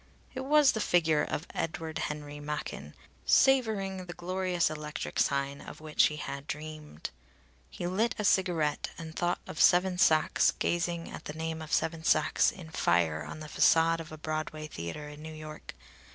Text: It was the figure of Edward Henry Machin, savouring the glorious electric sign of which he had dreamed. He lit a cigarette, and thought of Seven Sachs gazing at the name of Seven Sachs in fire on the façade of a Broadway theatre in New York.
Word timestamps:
It 0.33 0.39
was 0.39 0.71
the 0.71 0.79
figure 0.81 1.21
of 1.21 1.45
Edward 1.53 1.99
Henry 1.99 2.39
Machin, 2.39 2.95
savouring 3.23 4.05
the 4.07 4.15
glorious 4.15 4.71
electric 4.71 5.19
sign 5.19 5.61
of 5.61 5.79
which 5.79 6.07
he 6.07 6.15
had 6.15 6.47
dreamed. 6.47 7.11
He 7.69 7.85
lit 7.85 8.15
a 8.17 8.25
cigarette, 8.25 8.89
and 8.97 9.15
thought 9.15 9.37
of 9.45 9.61
Seven 9.61 9.99
Sachs 9.99 10.53
gazing 10.57 11.11
at 11.11 11.25
the 11.25 11.33
name 11.33 11.61
of 11.61 11.71
Seven 11.71 12.03
Sachs 12.03 12.49
in 12.49 12.71
fire 12.71 13.23
on 13.23 13.41
the 13.41 13.47
façade 13.47 13.99
of 13.99 14.11
a 14.11 14.17
Broadway 14.17 14.65
theatre 14.65 15.07
in 15.07 15.21
New 15.21 15.35
York. 15.35 15.75